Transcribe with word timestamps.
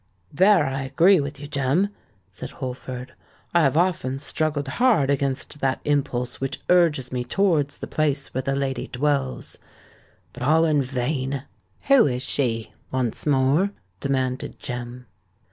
"There 0.33 0.65
I 0.65 0.81
agree 0.85 1.19
with 1.21 1.39
you, 1.39 1.45
Jem," 1.45 1.89
said 2.31 2.49
Holford. 2.57 3.13
"I 3.53 3.61
have 3.61 3.77
often 3.77 4.17
struggled 4.17 4.67
hard 4.67 5.11
against 5.11 5.59
that 5.59 5.79
impulse 5.85 6.41
which 6.41 6.59
urges 6.69 7.11
me 7.11 7.23
towards 7.23 7.77
the 7.77 7.85
place 7.85 8.33
where 8.33 8.41
the 8.41 8.55
lady 8.55 8.87
dwells—but 8.87 10.41
all 10.41 10.65
in 10.65 10.81
vain!" 10.81 11.43
"Who 11.83 12.07
is 12.07 12.23
she, 12.23 12.71
once 12.89 13.27
more?" 13.27 13.73
demanded 13.99 14.57
Jem. 14.57 15.05